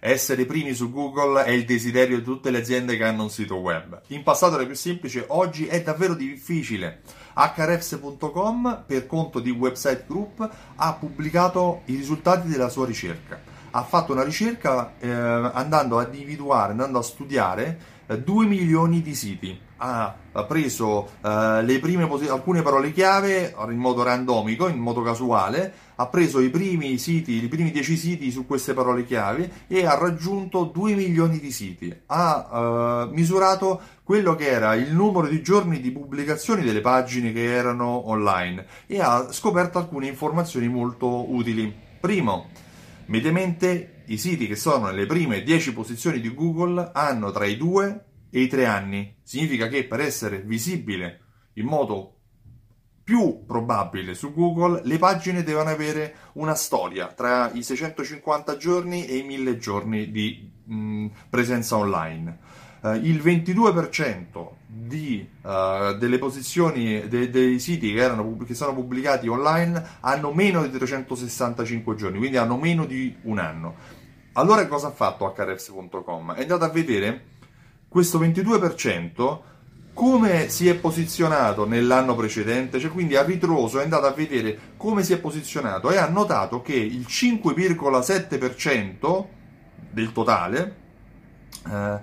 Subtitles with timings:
[0.00, 3.56] Essere primi su Google è il desiderio di tutte le aziende che hanno un sito
[3.56, 4.00] web.
[4.08, 7.00] In passato era più semplice, oggi è davvero difficile.
[7.34, 13.57] Hrefs.com, per conto di Website Group, ha pubblicato i risultati della sua ricerca.
[13.78, 19.14] Ha fatto una ricerca eh, andando a individuare, andando a studiare eh, 2 milioni di
[19.14, 19.56] siti.
[19.76, 20.16] Ha,
[20.48, 26.50] preso eh, prime alcune parole chiave in modo randomico, in modo casuale, ha preso i
[26.50, 31.38] primi siti, i primi 10 siti su queste parole chiave e ha raggiunto 2 milioni
[31.38, 31.96] di siti.
[32.06, 37.44] Ha eh, misurato quello che era il numero di giorni di pubblicazioni delle pagine che
[37.44, 41.86] erano online e ha scoperto alcune informazioni molto utili.
[42.00, 42.46] Primo,
[43.08, 48.04] mediamente i siti che sono nelle prime 10 posizioni di Google hanno tra i 2
[48.30, 49.16] e i 3 anni.
[49.22, 51.20] Significa che per essere visibile
[51.54, 52.14] in modo
[53.08, 59.16] più probabile su Google, le pagine devono avere una storia tra i 650 giorni e
[59.16, 62.38] i 1000 giorni di mh, presenza online.
[62.80, 69.26] Uh, il 22% di, uh, delle posizioni de- dei siti che, erano, che sono pubblicati
[69.26, 73.74] online hanno meno di 365 giorni, quindi hanno meno di un anno.
[74.34, 76.34] Allora cosa ha fatto hrefs.com?
[76.34, 77.24] È andato a vedere
[77.88, 79.40] questo 22%
[79.98, 85.02] come si è posizionato nell'anno precedente, cioè quindi a ritroso è andato a vedere come
[85.02, 89.24] si è posizionato e ha notato che il 5,7%
[89.90, 90.76] del totale
[91.68, 91.98] eh,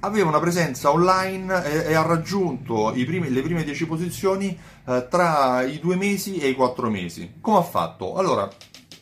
[0.00, 5.62] aveva una presenza online e, e ha raggiunto primi, le prime 10 posizioni eh, tra
[5.62, 7.34] i due mesi e i quattro mesi.
[7.40, 8.14] Come ha fatto?
[8.16, 8.48] Allora,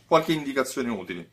[0.07, 1.29] qualche indicazione utile.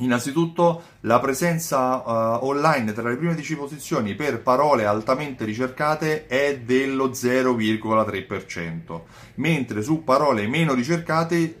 [0.00, 6.58] Innanzitutto la presenza uh, online tra le prime 10 posizioni per parole altamente ricercate è
[6.58, 9.00] dello 0,3%,
[9.34, 11.54] mentre su parole meno ricercate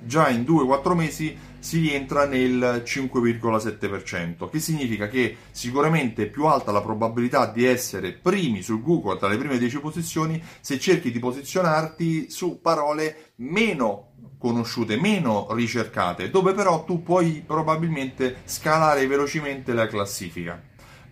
[0.00, 6.70] già in 2-4 mesi si rientra nel 5,7%, che significa che sicuramente è più alta
[6.72, 11.18] la probabilità di essere primi su Google tra le prime 10 posizioni se cerchi di
[11.18, 19.86] posizionarti su parole meno conosciute, meno ricercate, dove però tu puoi probabilmente scalare velocemente la
[19.86, 20.62] classifica.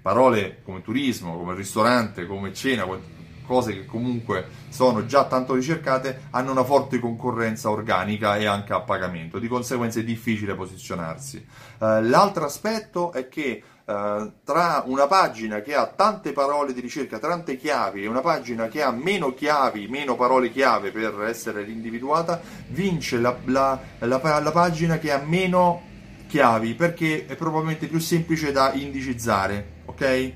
[0.02, 2.84] Parole come turismo, come ristorante, come cena,
[3.46, 8.80] cose che comunque sono già tanto ricercate, hanno una forte concorrenza organica e anche a
[8.80, 11.44] pagamento, di conseguenza è difficile posizionarsi.
[11.78, 17.18] Uh, l'altro aspetto è che Uh, tra una pagina che ha tante parole di ricerca,
[17.18, 22.40] tante chiavi, e una pagina che ha meno chiavi, meno parole chiave per essere individuata,
[22.68, 25.82] vince la, la, la, la pagina che ha meno
[26.28, 30.32] chiavi perché è probabilmente più semplice da indicizzare, ok?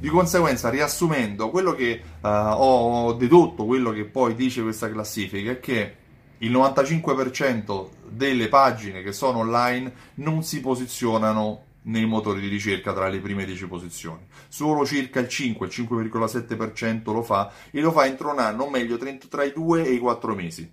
[0.00, 5.58] Di conseguenza, riassumendo, quello che uh, ho dedotto, quello che poi dice questa classifica è
[5.58, 5.96] che
[6.38, 13.08] il 95% delle pagine che sono online non si posizionano nei motori di ricerca tra
[13.08, 14.24] le prime 10 posizioni.
[14.46, 18.70] Solo circa il 5, il 5,7% lo fa e lo fa entro un anno, o
[18.70, 20.72] meglio tra i 2 e i 4 mesi.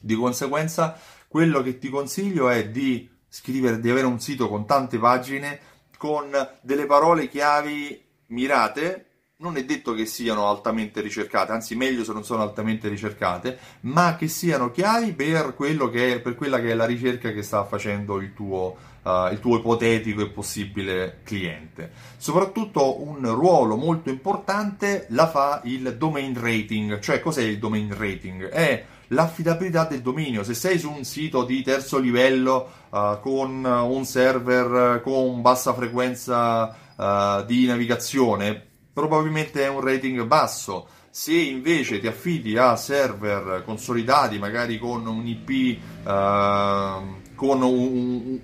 [0.00, 0.98] Di conseguenza,
[1.28, 5.60] quello che ti consiglio è di scrivere, di avere un sito con tante pagine,
[5.96, 6.30] con
[6.62, 9.08] delle parole chiavi mirate
[9.40, 14.16] non è detto che siano altamente ricercate, anzi meglio se non sono altamente ricercate, ma
[14.16, 18.18] che siano chiavi per, che è, per quella che è la ricerca che sta facendo
[18.18, 21.92] il tuo, uh, il tuo ipotetico e possibile cliente.
[22.16, 28.48] Soprattutto un ruolo molto importante la fa il domain rating, cioè cos'è il domain rating?
[28.48, 30.42] È l'affidabilità del dominio.
[30.42, 36.74] Se sei su un sito di terzo livello uh, con un server con bassa frequenza
[36.96, 40.88] uh, di navigazione, probabilmente è un rating basso.
[41.10, 48.38] Se invece ti affidi a server consolidati, magari con un IP, uh, con un,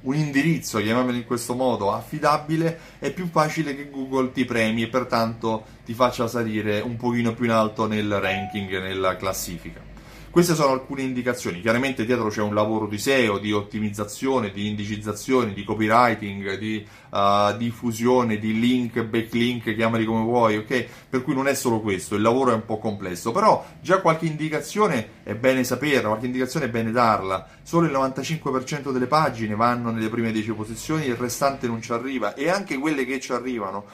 [0.00, 4.88] un indirizzo, chiamiamolo in questo modo, affidabile, è più facile che Google ti premi e
[4.88, 9.93] pertanto ti faccia salire un pochino più in alto nel ranking, nella classifica.
[10.34, 15.52] Queste sono alcune indicazioni, chiaramente dietro c'è un lavoro di SEO, di ottimizzazione, di indicizzazione,
[15.52, 20.86] di copywriting, di uh, diffusione, di link, backlink, chiamali come vuoi, ok?
[21.08, 24.26] Per cui non è solo questo, il lavoro è un po' complesso, però già qualche
[24.26, 27.46] indicazione è bene saperla, qualche indicazione è bene darla.
[27.62, 32.34] Solo il 95% delle pagine vanno nelle prime 10 posizioni, il restante non ci arriva.
[32.34, 33.84] E anche quelle che ci arrivano,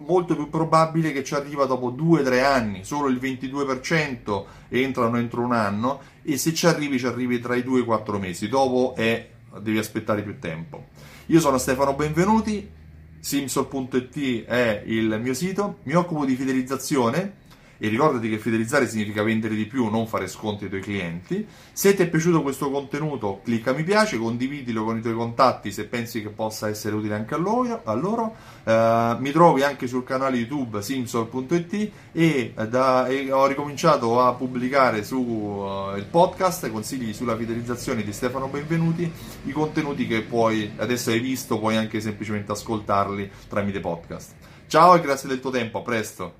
[0.00, 5.52] molto più probabile che ci arriva dopo 2-3 anni, solo il 22% entrano entro un
[5.52, 5.69] anno
[6.22, 9.28] e se ci arrivi ci arrivi tra i 2 e i 4 mesi, dopo è,
[9.60, 10.88] devi aspettare più tempo.
[11.26, 12.68] Io sono Stefano Benvenuti,
[13.20, 17.39] simsol.it è il mio sito, mi occupo di fidelizzazione
[17.82, 21.46] e ricordati che fidelizzare significa vendere di più, non fare sconti ai tuoi clienti.
[21.72, 25.86] Se ti è piaciuto questo contenuto, clicca mi piace, condividilo con i tuoi contatti se
[25.86, 27.80] pensi che possa essere utile anche a loro.
[27.82, 28.34] A loro.
[28.62, 35.02] Uh, mi trovi anche sul canale YouTube simsol.it e, da, e ho ricominciato a pubblicare
[35.02, 39.10] sul uh, podcast consigli sulla fidelizzazione di Stefano Benvenuti,
[39.44, 44.34] i contenuti che puoi, adesso hai visto, puoi anche semplicemente ascoltarli tramite podcast.
[44.66, 46.39] Ciao e grazie del tuo tempo, a presto!